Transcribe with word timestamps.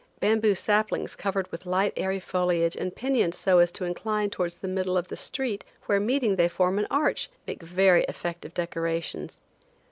Bamboo 0.19 0.55
saplings 0.55 1.15
covered 1.15 1.51
with 1.51 1.67
light 1.67 1.93
airy 1.95 2.19
foliage 2.19 2.75
and 2.75 2.95
pinioned 2.95 3.35
so 3.35 3.59
as 3.59 3.69
to 3.73 3.83
incline 3.85 4.31
towards 4.31 4.55
the 4.55 4.67
middle 4.67 4.97
of 4.97 5.09
the 5.09 5.15
street, 5.15 5.63
where 5.85 5.99
meeting 5.99 6.37
they 6.37 6.47
form 6.47 6.79
an 6.79 6.87
arch, 6.89 7.29
make 7.45 7.61
very 7.61 8.03
effective 8.05 8.55
decorations. 8.55 9.39